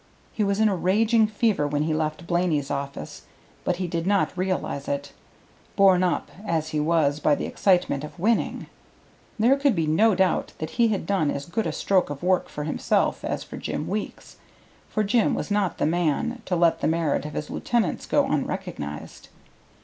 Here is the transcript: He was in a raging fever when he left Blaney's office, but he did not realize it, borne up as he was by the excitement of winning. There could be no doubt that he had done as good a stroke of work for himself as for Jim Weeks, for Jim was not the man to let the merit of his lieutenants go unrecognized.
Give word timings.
He 0.33 0.43
was 0.43 0.59
in 0.59 0.67
a 0.67 0.75
raging 0.75 1.27
fever 1.27 1.67
when 1.67 1.83
he 1.83 1.93
left 1.93 2.25
Blaney's 2.25 2.71
office, 2.71 3.27
but 3.63 3.75
he 3.75 3.85
did 3.85 4.07
not 4.07 4.35
realize 4.35 4.87
it, 4.87 5.13
borne 5.75 6.01
up 6.03 6.31
as 6.43 6.69
he 6.69 6.79
was 6.79 7.19
by 7.19 7.35
the 7.35 7.45
excitement 7.45 8.03
of 8.03 8.17
winning. 8.17 8.65
There 9.37 9.55
could 9.55 9.75
be 9.75 9.85
no 9.85 10.15
doubt 10.15 10.53
that 10.57 10.71
he 10.71 10.87
had 10.87 11.05
done 11.05 11.29
as 11.29 11.45
good 11.45 11.67
a 11.67 11.71
stroke 11.71 12.09
of 12.09 12.23
work 12.23 12.49
for 12.49 12.63
himself 12.63 13.23
as 13.23 13.43
for 13.43 13.57
Jim 13.57 13.87
Weeks, 13.87 14.37
for 14.89 15.03
Jim 15.03 15.35
was 15.35 15.51
not 15.51 15.77
the 15.77 15.85
man 15.85 16.41
to 16.45 16.55
let 16.55 16.81
the 16.81 16.87
merit 16.87 17.23
of 17.27 17.35
his 17.35 17.51
lieutenants 17.51 18.07
go 18.07 18.25
unrecognized. 18.25 19.29